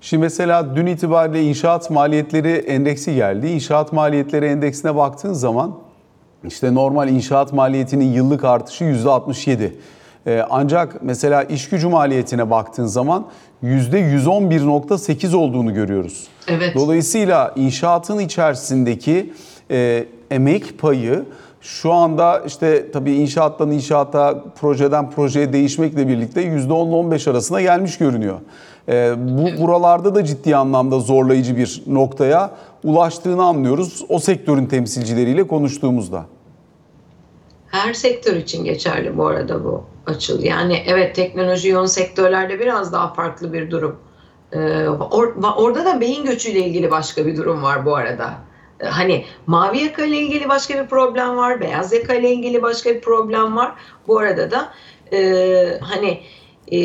[0.00, 3.46] Şimdi mesela dün itibariyle inşaat maliyetleri endeksi geldi.
[3.46, 5.78] İnşaat maliyetleri endeksine baktığın zaman
[6.44, 9.70] işte normal inşaat maliyetinin yıllık artışı %67.
[10.26, 13.26] Ee, ancak mesela iş gücü maliyetine baktığın zaman
[13.64, 16.28] %111.8 olduğunu görüyoruz.
[16.48, 16.74] Evet.
[16.74, 19.32] Dolayısıyla inşaatın içerisindeki
[19.70, 21.24] e, emek payı
[21.60, 27.98] şu anda işte tabii inşaattan inşaata, projeden projeye değişmekle birlikte %10 ile 15 arasına gelmiş
[27.98, 28.36] görünüyor.
[28.88, 32.50] E, bu buralarda da ciddi anlamda zorlayıcı bir noktaya
[32.84, 36.24] ulaştığını anlıyoruz o sektörün temsilcileriyle konuştuğumuzda.
[37.76, 40.42] Her sektör için geçerli bu arada bu açıl.
[40.42, 43.96] Yani evet teknoloji yoğun sektörlerde biraz daha farklı bir durum.
[44.52, 48.34] Ee, or, orada da beyin göçüyle ilgili başka bir durum var bu arada.
[48.80, 52.90] Ee, hani mavi yaka ile ilgili başka bir problem var, beyaz yaka ile ilgili başka
[52.90, 53.74] bir problem var.
[54.08, 54.72] Bu arada da
[55.12, 56.22] e, hani
[56.72, 56.78] e,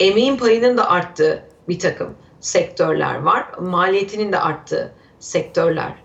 [0.00, 3.46] emeğin payının da arttığı bir takım sektörler var.
[3.60, 6.03] Maliyetinin de arttığı sektörler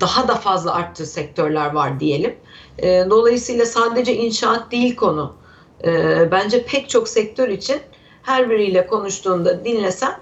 [0.00, 2.36] daha da fazla arttığı sektörler var diyelim.
[2.78, 5.36] E, dolayısıyla sadece inşaat değil konu.
[5.84, 5.92] E,
[6.30, 7.80] bence pek çok sektör için
[8.22, 10.12] her biriyle konuştuğunda dinlesen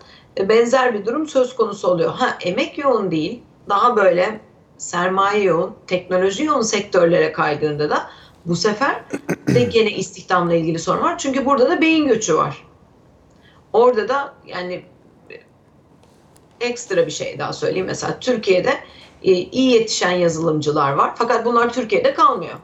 [0.41, 2.11] benzer bir durum söz konusu oluyor.
[2.11, 4.41] Ha emek yoğun değil, daha böyle
[4.79, 8.11] sermaye yoğun, teknoloji yoğun sektörlere kaydığında da
[8.47, 9.05] bu sefer
[9.55, 11.19] de gene istihdamla ilgili sorun var.
[11.19, 12.67] Çünkü burada da beyin göçü var.
[13.73, 14.83] Orada da yani
[16.61, 17.87] ekstra bir şey daha söyleyeyim.
[17.87, 18.71] Mesela Türkiye'de
[19.23, 21.13] e, iyi yetişen yazılımcılar var.
[21.17, 22.55] Fakat bunlar Türkiye'de kalmıyor.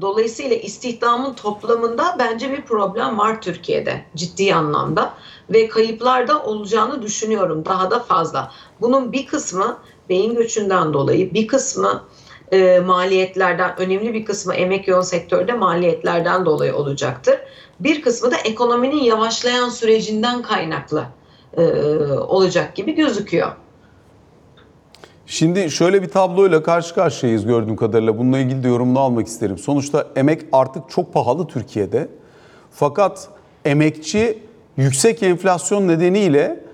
[0.00, 5.14] Dolayısıyla istihdamın toplamında bence bir problem var Türkiye'de ciddi anlamda
[5.50, 8.52] ve kayıplar da olacağını düşünüyorum daha da fazla.
[8.80, 12.04] Bunun bir kısmı beyin göçünden dolayı, bir kısmı
[12.52, 17.38] e, maliyetlerden, önemli bir kısmı emek yoğun sektörde maliyetlerden dolayı olacaktır.
[17.80, 21.06] Bir kısmı da ekonominin yavaşlayan sürecinden kaynaklı
[21.56, 21.62] e,
[22.18, 23.52] olacak gibi gözüküyor.
[25.26, 28.18] Şimdi şöyle bir tabloyla karşı karşıyayız gördüğüm kadarıyla.
[28.18, 29.58] Bununla ilgili de yorumunu almak isterim.
[29.58, 32.08] Sonuçta emek artık çok pahalı Türkiye'de.
[32.70, 33.28] Fakat
[33.64, 34.38] emekçi
[34.76, 36.65] yüksek enflasyon nedeniyle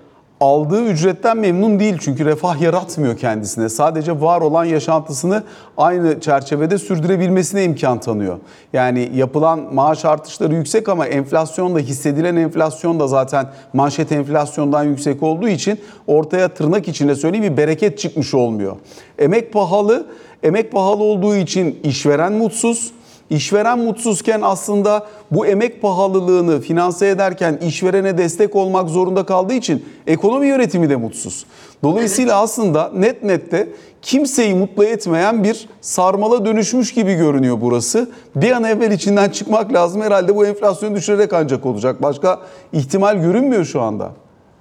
[0.42, 1.98] aldığı ücretten memnun değil.
[2.00, 3.68] Çünkü refah yaratmıyor kendisine.
[3.68, 5.42] Sadece var olan yaşantısını
[5.76, 8.38] aynı çerçevede sürdürebilmesine imkan tanıyor.
[8.72, 15.22] Yani yapılan maaş artışları yüksek ama enflasyon da hissedilen enflasyon da zaten manşet enflasyondan yüksek
[15.22, 18.76] olduğu için ortaya tırnak içinde söyleyeyim bir bereket çıkmış olmuyor.
[19.18, 20.06] Emek pahalı.
[20.42, 22.92] Emek pahalı olduğu için işveren mutsuz.
[23.32, 30.46] İşveren mutsuzken aslında bu emek pahalılığını finanse ederken işverene destek olmak zorunda kaldığı için ekonomi
[30.46, 31.44] yönetimi de mutsuz.
[31.82, 33.68] Dolayısıyla aslında net nette
[34.02, 38.10] kimseyi mutlu etmeyen bir sarmala dönüşmüş gibi görünüyor burası.
[38.36, 40.02] Bir an evvel içinden çıkmak lazım.
[40.02, 42.02] Herhalde bu enflasyonu düşürerek ancak olacak.
[42.02, 42.40] Başka
[42.72, 44.12] ihtimal görünmüyor şu anda.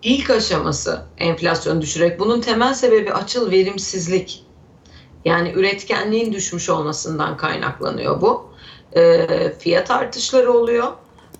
[0.04, 2.20] İlk aşaması enflasyon düşürerek.
[2.20, 4.46] Bunun temel sebebi açıl verimsizlik.
[5.26, 8.51] Yani üretkenliğin düşmüş olmasından kaynaklanıyor bu
[8.96, 9.28] e,
[9.60, 10.88] fiyat artışları oluyor.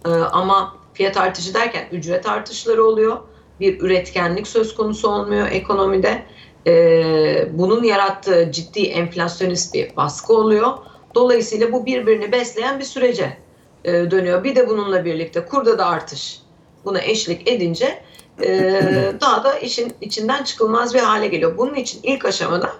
[0.06, 3.18] E, ama fiyat artışı derken ücret artışları oluyor.
[3.60, 6.24] Bir üretkenlik söz konusu olmuyor ekonomide.
[6.68, 10.72] E, bunun yarattığı ciddi enflasyonist bir baskı oluyor.
[11.16, 13.38] Dolayısıyla bu birbirini besleyen bir sürece
[13.86, 14.44] e, dönüyor.
[14.44, 16.40] Bir de bununla birlikte kurda da artış
[16.86, 18.02] buna eşlik edince
[18.44, 18.74] e,
[19.22, 21.58] daha da işin içinden çıkılmaz bir hale geliyor.
[21.58, 22.74] Bunun için ilk aşamada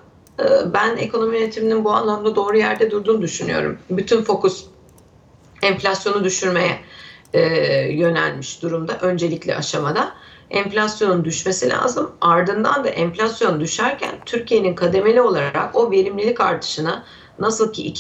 [0.74, 3.78] ben ekonomi yönetiminin bu anlamda doğru yerde durduğunu düşünüyorum.
[3.90, 4.66] Bütün fokus
[5.62, 6.80] enflasyonu düşürmeye
[7.34, 7.42] e,
[7.92, 10.14] yönelmiş durumda öncelikli aşamada.
[10.50, 12.12] enflasyonun düşmesi lazım.
[12.22, 17.04] Ardından da enflasyon düşerken Türkiye'nin kademeli olarak o verimlilik artışına
[17.40, 17.94] nasıl ki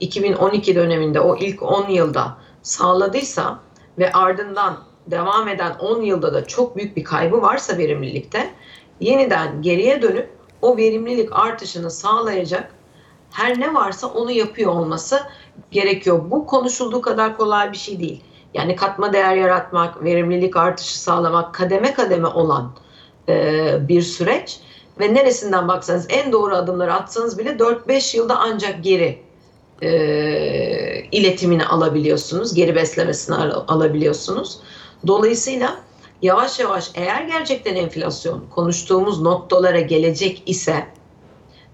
[0.00, 3.60] 2001-2012 döneminde o ilk 10 yılda sağladıysa
[3.98, 8.54] ve ardından devam eden 10 yılda da çok büyük bir kaybı varsa verimlilikte
[9.00, 12.74] yeniden geriye dönüp o verimlilik artışını sağlayacak
[13.30, 15.20] her ne varsa onu yapıyor olması
[15.70, 16.30] gerekiyor.
[16.30, 18.22] Bu konuşulduğu kadar kolay bir şey değil.
[18.54, 22.72] Yani katma değer yaratmak, verimlilik artışı sağlamak kademe kademe olan
[23.28, 24.60] e, bir süreç
[25.00, 29.22] ve neresinden baksanız en doğru adımları atsanız bile 4-5 yılda ancak geri
[29.82, 29.90] e,
[31.12, 34.58] iletimini alabiliyorsunuz, geri beslemesini al- alabiliyorsunuz.
[35.06, 35.76] Dolayısıyla
[36.22, 40.86] yavaş yavaş eğer gerçekten enflasyon konuştuğumuz noktalara gelecek ise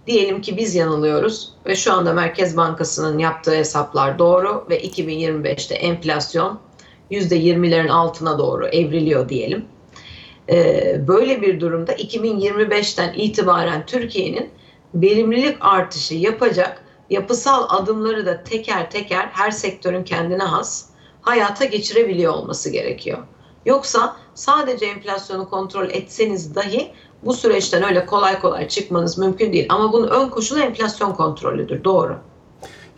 [0.06, 6.58] diyelim ki biz yanılıyoruz ve şu anda Merkez Bankası'nın yaptığı hesaplar doğru ve 2025'te enflasyon
[7.10, 9.64] %20'lerin altına doğru evriliyor diyelim.
[10.50, 14.50] Ee, böyle bir durumda 2025'ten itibaren Türkiye'nin
[14.94, 20.86] verimlilik artışı yapacak yapısal adımları da teker teker her sektörün kendine has
[21.20, 23.18] hayata geçirebiliyor olması gerekiyor.
[23.66, 29.66] Yoksa sadece enflasyonu kontrol etseniz dahi bu süreçten öyle kolay kolay çıkmanız mümkün değil.
[29.68, 31.84] Ama bunun ön koşulu enflasyon kontrolüdür.
[31.84, 32.18] Doğru.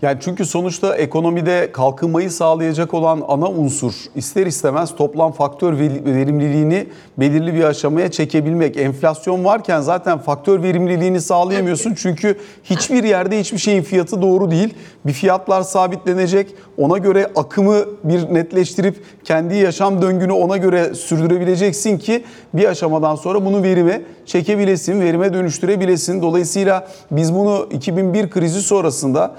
[0.02, 6.86] Yani çünkü sonuçta ekonomide kalkınmayı sağlayacak olan ana unsur ister istemez toplam faktör verimliliğini
[7.18, 8.76] belirli bir aşamaya çekebilmek.
[8.76, 14.74] Enflasyon varken zaten faktör verimliliğini sağlayamıyorsun çünkü hiçbir yerde hiçbir şeyin fiyatı doğru değil.
[15.06, 16.54] Bir fiyatlar sabitlenecek.
[16.76, 23.44] Ona göre akımı bir netleştirip kendi yaşam döngünü ona göre sürdürebileceksin ki bir aşamadan sonra
[23.44, 26.22] bunu verime çekebilesin, verime dönüştürebilesin.
[26.22, 29.34] Dolayısıyla biz bunu 2001 krizi sonrasında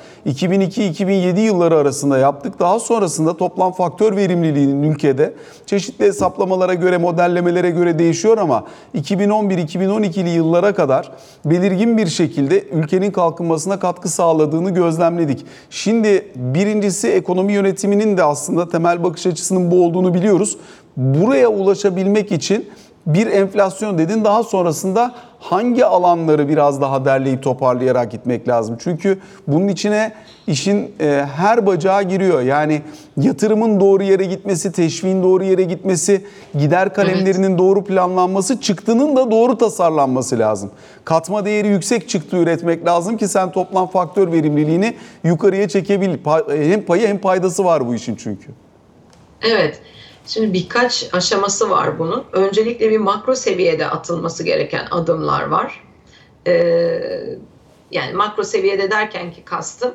[0.49, 2.59] 2002-2007 yılları arasında yaptık.
[2.59, 5.33] Daha sonrasında toplam faktör verimliliğinin ülkede
[5.65, 11.11] çeşitli hesaplamalara göre, modellemelere göre değişiyor ama 2011-2012'li yıllara kadar
[11.45, 15.45] belirgin bir şekilde ülkenin kalkınmasına katkı sağladığını gözlemledik.
[15.69, 20.57] Şimdi birincisi ekonomi yönetiminin de aslında temel bakış açısının bu olduğunu biliyoruz.
[20.97, 22.69] Buraya ulaşabilmek için
[23.05, 28.77] bir enflasyon dedin daha sonrasında hangi alanları biraz daha derleyip toparlayarak gitmek lazım?
[28.79, 30.13] Çünkü bunun içine
[30.47, 32.41] işin e, her bacağı giriyor.
[32.41, 32.81] Yani
[33.17, 36.25] yatırımın doğru yere gitmesi, teşviğin doğru yere gitmesi,
[36.59, 40.71] gider kalemlerinin doğru planlanması, çıktının da doğru tasarlanması lazım.
[41.05, 46.09] Katma değeri yüksek çıktı üretmek lazım ki sen toplam faktör verimliliğini yukarıya çekebil.
[46.49, 48.47] Hem payı hem paydası var bu işin çünkü.
[49.41, 49.81] Evet.
[50.29, 52.25] Şimdi birkaç aşaması var bunun.
[52.31, 55.83] Öncelikle bir makro seviyede atılması gereken adımlar var.
[56.47, 57.37] Ee,
[57.91, 59.93] yani makro seviyede derken ki kastım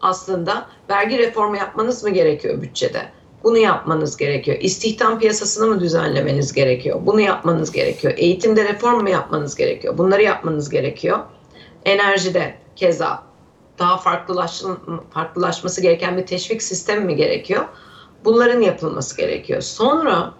[0.00, 3.02] aslında vergi reformu yapmanız mı gerekiyor bütçede?
[3.44, 4.56] Bunu yapmanız gerekiyor.
[4.60, 7.00] İstihdam piyasasını mı düzenlemeniz gerekiyor?
[7.02, 8.14] Bunu yapmanız gerekiyor.
[8.16, 9.98] Eğitimde reform mu yapmanız gerekiyor?
[9.98, 11.18] Bunları yapmanız gerekiyor.
[11.84, 13.22] Enerjide keza
[13.78, 14.62] daha farklılaş,
[15.10, 17.64] farklılaşması gereken bir teşvik sistemi mi gerekiyor?
[18.24, 19.60] Bunların yapılması gerekiyor.
[19.60, 20.34] Sonra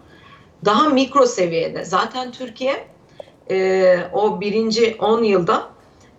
[0.65, 2.85] daha mikro seviyede zaten Türkiye
[3.51, 5.69] e, o birinci 10 yılda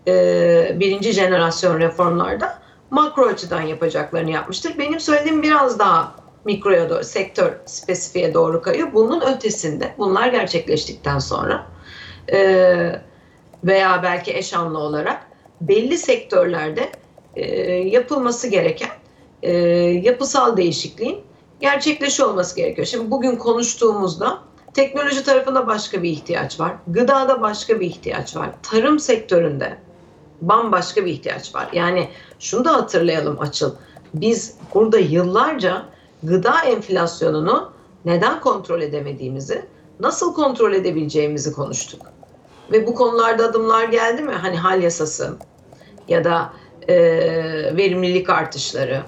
[0.07, 4.77] e, birinci jenerasyon reformlarda makro açıdan yapacaklarını yapmıştır.
[4.77, 8.93] Benim söylediğim biraz daha mikroya doğru, sektör spesifiğe doğru kayıyor.
[8.93, 11.67] Bunun ötesinde bunlar gerçekleştikten sonra
[12.33, 13.01] e,
[13.63, 15.27] veya belki eşanlı olarak
[15.61, 16.89] belli sektörlerde
[17.35, 18.89] e, yapılması gereken
[19.43, 19.51] e,
[20.03, 21.24] yapısal değişikliğin
[21.59, 22.87] gerçekleşiyor olması gerekiyor.
[22.87, 24.39] Şimdi bugün konuştuğumuzda
[24.73, 26.75] teknoloji tarafında başka bir ihtiyaç var.
[26.87, 28.49] Gıdada başka bir ihtiyaç var.
[28.63, 29.77] Tarım sektöründe
[30.41, 31.69] bambaşka bir ihtiyaç var.
[31.73, 33.71] Yani şunu da hatırlayalım Açıl.
[34.13, 35.85] Biz burada yıllarca
[36.23, 37.71] gıda enflasyonunu
[38.05, 39.65] neden kontrol edemediğimizi,
[39.99, 42.01] nasıl kontrol edebileceğimizi konuştuk.
[42.71, 44.33] Ve bu konularda adımlar geldi mi?
[44.33, 45.37] Hani hal yasası
[46.07, 46.53] ya da
[46.87, 46.95] e,
[47.77, 49.03] verimlilik artışları,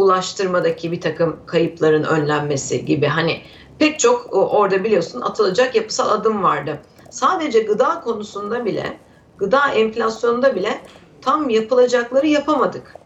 [0.00, 3.40] ulaştırmadaki bir takım kayıpların önlenmesi gibi hani
[3.78, 6.78] pek çok orada biliyorsun atılacak yapısal adım vardı.
[7.10, 8.98] Sadece gıda konusunda bile,
[9.38, 10.80] gıda enflasyonunda bile
[11.20, 12.96] tam yapılacakları yapamadık.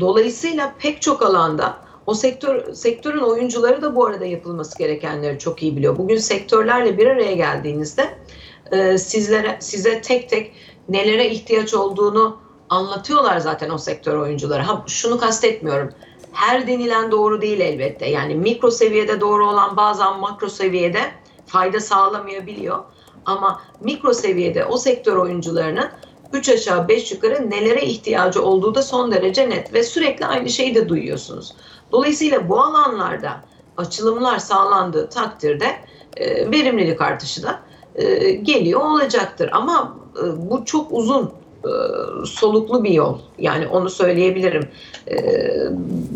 [0.00, 5.76] Dolayısıyla pek çok alanda o sektör sektörün oyuncuları da bu arada yapılması gerekenleri çok iyi
[5.76, 5.98] biliyor.
[5.98, 8.18] Bugün sektörlerle bir araya geldiğinizde
[8.72, 10.52] e, sizlere size tek tek
[10.88, 12.43] nelere ihtiyaç olduğunu
[12.74, 14.62] anlatıyorlar zaten o sektör oyuncuları.
[14.62, 15.92] Ha şunu kastetmiyorum.
[16.32, 18.06] Her denilen doğru değil elbette.
[18.06, 21.00] Yani mikro seviyede doğru olan bazen makro seviyede
[21.46, 22.78] fayda sağlamayabiliyor.
[23.26, 25.88] Ama mikro seviyede o sektör oyuncularının
[26.32, 30.74] 3 aşağı 5 yukarı nelere ihtiyacı olduğu da son derece net ve sürekli aynı şeyi
[30.74, 31.54] de duyuyorsunuz.
[31.92, 33.40] Dolayısıyla bu alanlarda
[33.76, 35.66] açılımlar sağlandığı takdirde
[36.16, 37.60] e, verimlilik artışı da
[37.94, 39.50] e, geliyor olacaktır.
[39.52, 41.30] Ama e, bu çok uzun
[42.26, 43.18] soluklu bir yol.
[43.38, 44.68] Yani onu söyleyebilirim.
[45.10, 45.16] E,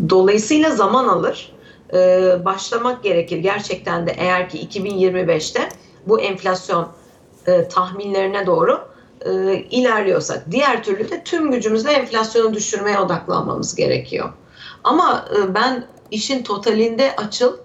[0.09, 1.53] dolayısıyla zaman alır.
[1.93, 1.97] E,
[2.45, 3.37] başlamak gerekir.
[3.37, 5.69] Gerçekten de eğer ki 2025'te
[6.07, 6.87] bu enflasyon
[7.47, 8.79] e, tahminlerine doğru
[9.25, 10.51] e, ilerliyorsak.
[10.51, 14.29] Diğer türlü de tüm gücümüzle enflasyonu düşürmeye odaklanmamız gerekiyor.
[14.83, 17.57] Ama e, ben işin totalinde açıl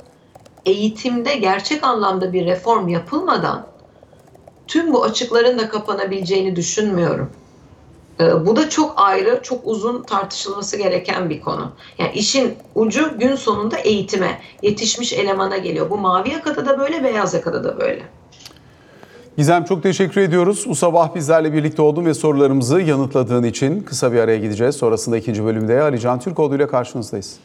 [0.67, 3.67] eğitimde gerçek anlamda bir reform yapılmadan
[4.67, 7.31] tüm bu açıkların da kapanabileceğini düşünmüyorum.
[8.21, 11.73] E, bu da çok ayrı, çok uzun tartışılması gereken bir konu.
[11.99, 15.91] Yani işin ucu gün sonunda eğitime, yetişmiş elemana geliyor.
[15.91, 18.03] Bu mavi yakada da böyle, beyaz yakada da böyle.
[19.37, 20.65] Gizem çok teşekkür ediyoruz.
[20.69, 24.77] Bu sabah bizlerle birlikte oldun ve sorularımızı yanıtladığın için kısa bir araya gideceğiz.
[24.77, 27.37] Sonrasında ikinci bölümde Ali Can Türkoğlu ile karşınızdayız.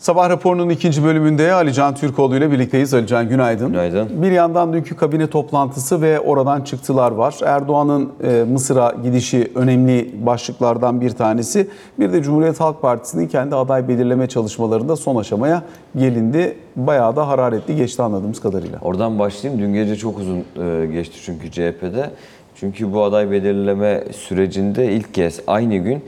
[0.00, 2.94] Sabah raporunun ikinci bölümünde Ali Can Türkoğlu ile birlikteyiz.
[2.94, 3.68] Ali Can günaydın.
[3.68, 4.22] Günaydın.
[4.22, 7.34] Bir yandan dünkü kabine toplantısı ve oradan çıktılar var.
[7.44, 11.68] Erdoğan'ın e, Mısır'a gidişi önemli başlıklardan bir tanesi.
[11.98, 15.62] Bir de Cumhuriyet Halk Partisi'nin kendi aday belirleme çalışmalarında son aşamaya
[15.96, 16.56] gelindi.
[16.76, 18.78] Bayağı da hararetli geçti anladığımız kadarıyla.
[18.82, 19.62] Oradan başlayayım.
[19.62, 22.10] Dün gece çok uzun e, geçti çünkü CHP'de.
[22.54, 26.04] Çünkü bu aday belirleme sürecinde ilk kez aynı gün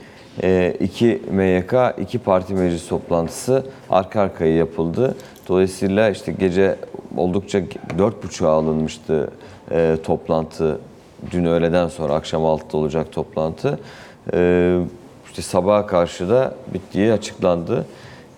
[0.79, 5.15] iki MYK, iki parti meclis toplantısı arka arkaya yapıldı.
[5.47, 6.75] Dolayısıyla işte gece
[7.17, 7.61] oldukça
[7.97, 9.31] dört buçuğa alınmıştı
[9.71, 10.79] e, toplantı.
[11.31, 13.79] Dün öğleden sonra akşam 6'da olacak toplantı.
[14.33, 14.79] E,
[15.29, 17.85] işte sabaha karşı da bittiği açıklandı.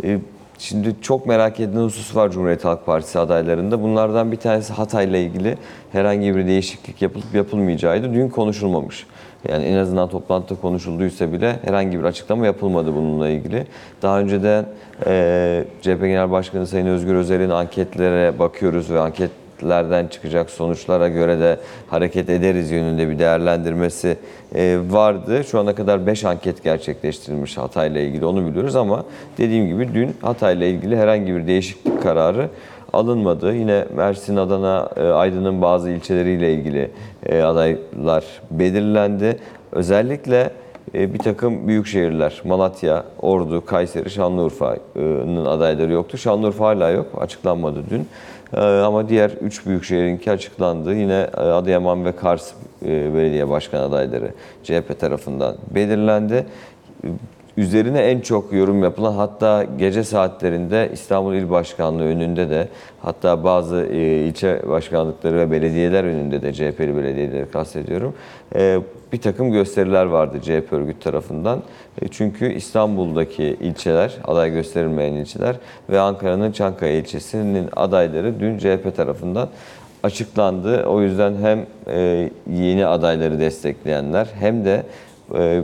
[0.03, 0.19] E,
[0.59, 3.81] Şimdi çok merak edilen husus var Cumhuriyet Halk Partisi adaylarında.
[3.81, 5.57] Bunlardan bir tanesi Hatay'la ilgili
[5.91, 8.13] herhangi bir değişiklik yapılıp yapılmayacağıydı.
[8.13, 9.05] Dün konuşulmamış.
[9.49, 13.65] Yani en azından toplantıda konuşulduysa bile herhangi bir açıklama yapılmadı bununla ilgili.
[14.01, 14.65] Daha önceden
[15.05, 21.59] e, CHP Genel Başkanı Sayın Özgür Özel'in anketlere bakıyoruz ve anketlerden çıkacak sonuçlara göre de
[21.89, 24.17] hareket ederiz yönünde bir değerlendirmesi
[24.55, 25.43] e, vardı.
[25.43, 29.05] Şu ana kadar 5 anket gerçekleştirilmiş Hatay'la ilgili onu biliyoruz ama
[29.37, 32.49] dediğim gibi dün Hatay'la ilgili herhangi bir değişiklik kararı
[32.95, 33.53] alınmadı.
[33.53, 36.91] Yine Mersin, Adana, e, Aydın'ın bazı ilçeleriyle ilgili
[37.25, 39.37] e, adaylar belirlendi.
[39.71, 40.49] Özellikle
[40.95, 46.17] e, bir takım büyük şehirler Malatya, Ordu, Kayseri, Şanlıurfa'nın adayları yoktu.
[46.17, 47.05] Şanlıurfa hala yok.
[47.17, 48.07] Açıklanmadı dün.
[48.61, 50.95] Ama diğer üç büyük şehrinki açıklandı.
[50.95, 54.31] Yine Adıyaman ve Kars belediye başkan adayları
[54.63, 56.45] CHP tarafından belirlendi
[57.57, 62.67] üzerine en çok yorum yapılan hatta gece saatlerinde İstanbul İl Başkanlığı önünde de
[63.01, 68.13] hatta bazı e, ilçe başkanlıkları ve belediyeler önünde de CHP'li belediyeleri kastediyorum.
[68.55, 68.79] E,
[69.13, 71.63] bir takım gösteriler vardı CHP örgüt tarafından.
[72.01, 75.55] E, çünkü İstanbul'daki ilçeler, aday gösterilmeyen ilçeler
[75.89, 79.49] ve Ankara'nın Çankaya ilçesinin adayları dün CHP tarafından
[80.03, 80.85] açıklandı.
[80.85, 81.65] O yüzden hem
[82.51, 84.83] yeni adayları destekleyenler hem de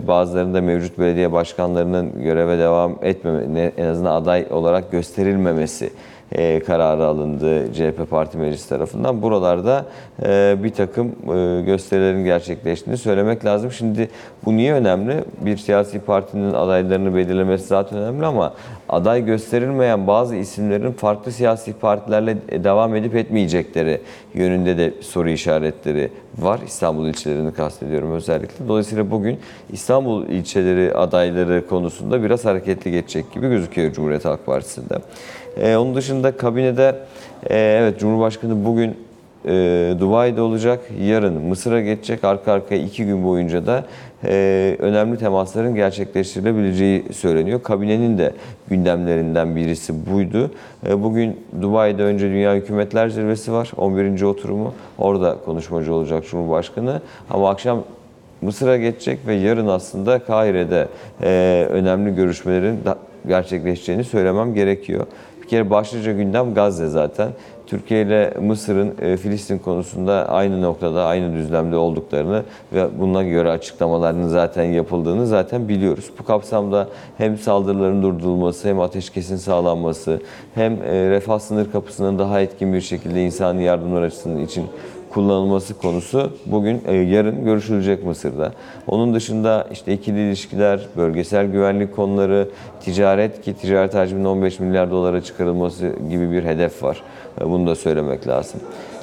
[0.08, 5.91] bazılarında mevcut belediye başkanlarının göreve devam etmeme, en azından aday olarak gösterilmemesi
[6.32, 9.22] e, kararı alındı CHP Parti Meclisi tarafından.
[9.22, 9.86] Buralarda
[10.24, 13.72] e, bir takım e, gösterilerin gerçekleştiğini söylemek lazım.
[13.72, 14.10] Şimdi
[14.46, 15.24] bu niye önemli?
[15.41, 18.54] Bir siyasi partinin adaylarını belirlemesi zaten önemli ama
[18.89, 24.02] aday gösterilmeyen bazı isimlerin farklı siyasi partilerle devam edip etmeyecekleri
[24.34, 26.60] yönünde de soru işaretleri var.
[26.65, 28.67] İstanbul ilçelerini kastediyorum özellikle.
[28.67, 29.39] Dolayısıyla bugün
[29.72, 34.96] İstanbul ilçeleri adayları konusunda biraz hareketli geçecek gibi gözüküyor Cumhuriyet Halk Partisi'nde.
[35.58, 36.96] Ee, onun dışında kabinede
[37.50, 38.96] e, evet Cumhurbaşkanı bugün
[39.46, 40.80] e, Dubai'de olacak.
[41.02, 42.24] Yarın Mısır'a geçecek.
[42.24, 43.84] Arka arkaya iki gün boyunca da
[44.26, 47.64] e, önemli temasların gerçekleştirilebileceği söyleniyor.
[47.64, 48.34] Kabinenin de
[48.70, 50.52] gündemlerinden birisi buydu.
[50.88, 53.72] E, bugün Dubai'de önce Dünya Hükümetler Zirvesi var.
[53.78, 54.22] 11.
[54.22, 54.74] oturumu.
[54.97, 57.02] Orada konuşmacı olacak Cumhurbaşkanı.
[57.30, 57.84] Ama akşam
[58.41, 60.88] Mısır'a geçecek ve yarın aslında Kahire'de
[61.24, 62.80] e, önemli görüşmelerin
[63.28, 65.06] gerçekleşeceğini söylemem gerekiyor
[65.52, 67.30] kere başlıca gündem Gazze zaten.
[67.68, 72.43] Türkiye ile Mısır'ın e, Filistin konusunda aynı noktada, aynı düzlemde olduklarını
[72.74, 76.12] ve buna göre açıklamalarının zaten yapıldığını zaten biliyoruz.
[76.20, 76.88] Bu kapsamda
[77.18, 80.22] hem saldırıların durdurulması, hem ateşkesin sağlanması,
[80.56, 84.66] hem e, refah sınır kapısının daha etkin bir şekilde insani yardımlar açısından için
[85.14, 88.51] kullanılması konusu bugün e, yarın görüşülecek Mısır'da.
[88.88, 92.49] Onun dışında işte ikili ilişkiler, bölgesel güvenlik konuları,
[92.80, 97.01] ticaret ki ticaret hacminin 15 milyar dolara çıkarılması gibi bir hedef var.
[97.41, 98.62] E, Bunu da söylemek lazım.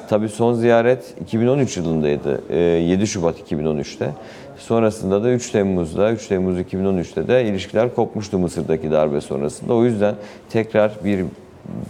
[0.09, 2.41] Tabii son ziyaret 2013 yılındaydı.
[2.49, 4.09] e, 7 Şubat 2013'te.
[4.57, 9.73] Sonrasında da 3 Temmuz'da, 3 Temmuz 2013'te de ilişkiler kopmuştu Mısır'daki darbe sonrasında.
[9.73, 10.15] O yüzden
[10.49, 11.25] tekrar bir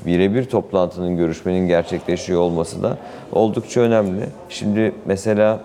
[0.06, 2.98] birebir toplantının, görüşmenin gerçekleşiyor olması da
[3.32, 4.26] oldukça önemli.
[4.50, 5.60] Şimdi mesela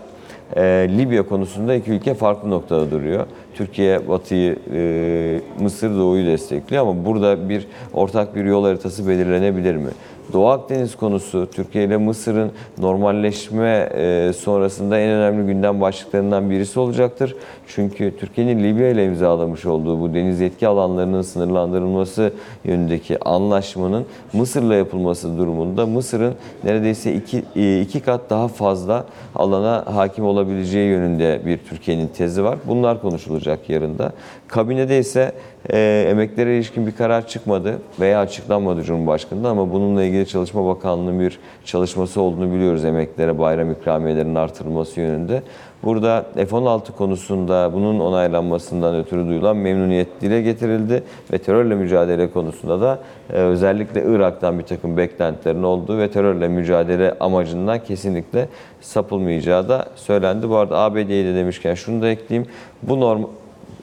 [0.57, 0.63] e,
[0.99, 3.27] Libya konusunda iki ülke farklı noktada duruyor.
[3.55, 9.91] Türkiye Batı'yı, e, Mısır Doğu'yu destekliyor ama burada bir ortak bir yol haritası belirlenebilir mi?
[10.33, 17.37] Doğu Akdeniz konusu Türkiye ile Mısır'ın normalleşme e, sonrasında en önemli gündem başlıklarından birisi olacaktır.
[17.67, 22.33] Çünkü Türkiye'nin Libya ile imzalamış olduğu bu deniz yetki alanlarının sınırlandırılması
[22.65, 29.05] yönündeki anlaşmanın Mısır'la yapılması durumunda Mısır'ın neredeyse iki, e, iki kat daha fazla
[29.35, 32.59] alana hakim olabileceği yönünde bir Türkiye'nin tezi var.
[32.67, 34.13] Bunlar konuşulacak yarın da.
[34.49, 35.33] Kabinede ise
[35.71, 41.39] e, emeklere ilişkin bir karar çıkmadı veya açıklanmadı Cumhurbaşkanı'nda ama bununla ilgili Çalışma Bakanlığı'nın bir
[41.65, 45.43] çalışması olduğunu biliyoruz emeklere bayram ikramiyelerinin artırılması yönünde.
[45.85, 51.03] Burada F-16 konusunda bunun onaylanmasından ötürü duyulan memnuniyet dile getirildi
[51.33, 52.99] ve terörle mücadele konusunda da
[53.33, 58.49] e, özellikle Irak'tan bir takım beklentilerin olduğu ve terörle mücadele amacından kesinlikle
[58.81, 60.49] sapılmayacağı da söylendi.
[60.49, 62.51] Bu arada ABD'yi de demişken şunu da ekleyeyim.
[62.83, 63.25] Bu norm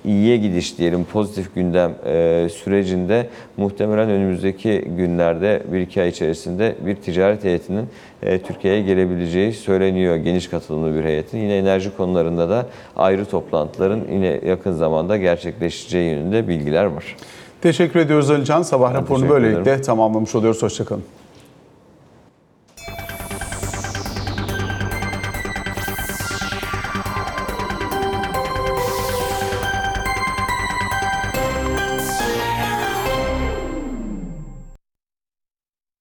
[0.05, 6.95] iyiye gidiş diyelim pozitif gündem e, sürecinde muhtemelen önümüzdeki günlerde bir iki ay içerisinde bir
[6.95, 7.85] ticaret heyetinin
[8.23, 10.15] e, Türkiye'ye gelebileceği söyleniyor.
[10.15, 11.37] Geniş katılımlı bir heyetin.
[11.37, 17.15] Yine enerji konularında da ayrı toplantıların yine yakın zamanda gerçekleşeceği yönünde bilgiler var.
[17.61, 18.61] Teşekkür ediyoruz Ali Can.
[18.61, 19.81] Sabah raporunu teşekkür böylelikle ederim.
[19.81, 20.63] tamamlamış oluyoruz.
[20.63, 21.03] Hoşçakalın.